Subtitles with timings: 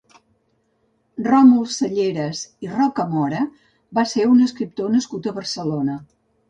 [1.27, 3.45] Ròmul Salleres i Rocamora
[4.01, 6.03] va ser un escriptor nascut a Barcelona.